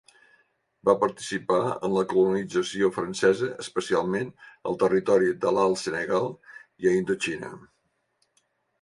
Va 0.87 0.93
participar 1.03 1.59
en 1.87 1.93
la 1.97 2.03
colonització 2.13 2.89
francesa 2.97 3.51
especialment 3.67 4.33
al 4.73 4.81
Territori 4.87 5.33
de 5.47 5.55
l'Alt 5.59 5.85
Senegal 5.87 6.31
i 6.87 6.95
a 6.95 6.99
Indoxina. 7.05 7.57